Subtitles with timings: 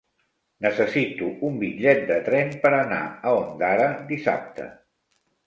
[0.65, 4.69] Necessito un bitllet de tren per anar a Ondara dissabte.